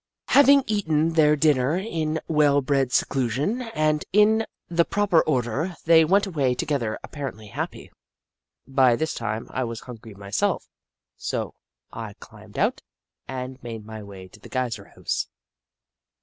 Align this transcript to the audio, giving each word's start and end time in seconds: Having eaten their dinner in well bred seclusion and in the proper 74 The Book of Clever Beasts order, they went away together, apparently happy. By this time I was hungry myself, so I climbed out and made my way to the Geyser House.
Having 0.29 0.63
eaten 0.65 1.09
their 1.11 1.35
dinner 1.35 1.77
in 1.77 2.19
well 2.27 2.59
bred 2.61 2.91
seclusion 2.91 3.61
and 3.61 4.03
in 4.11 4.47
the 4.67 4.83
proper 4.83 5.17
74 5.19 5.19
The 5.21 5.21
Book 5.25 5.29
of 5.29 5.43
Clever 5.43 5.67
Beasts 5.67 5.77
order, 5.77 5.77
they 5.91 6.05
went 6.05 6.25
away 6.25 6.55
together, 6.55 6.99
apparently 7.03 7.47
happy. 7.49 7.91
By 8.65 8.95
this 8.95 9.13
time 9.13 9.45
I 9.51 9.63
was 9.63 9.81
hungry 9.81 10.15
myself, 10.15 10.67
so 11.17 11.53
I 11.93 12.13
climbed 12.13 12.57
out 12.57 12.81
and 13.27 13.61
made 13.61 13.85
my 13.85 14.01
way 14.01 14.27
to 14.29 14.39
the 14.39 14.49
Geyser 14.49 14.85
House. 14.85 15.27